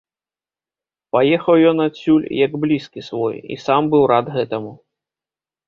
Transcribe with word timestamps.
Паехаў 1.15 1.55
ён 1.73 1.77
адсюль, 1.87 2.25
як 2.45 2.51
блізкі 2.65 3.05
свой, 3.13 3.35
і 3.55 3.61
сам 3.67 3.81
быў 3.95 4.03
рад 4.17 4.35
гэтаму. 4.41 4.77